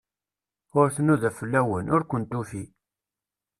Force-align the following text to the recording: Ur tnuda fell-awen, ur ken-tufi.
Ur 0.79 0.87
tnuda 0.95 1.31
fell-awen, 1.37 1.91
ur 1.95 2.03
ken-tufi. 2.09 2.63